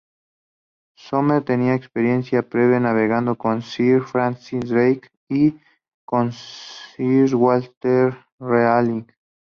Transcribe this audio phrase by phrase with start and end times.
[0.97, 5.59] Somers tenía experiencia previa navegando con Sir Francis Drake y
[6.07, 9.05] con Sir Walter Raleigh.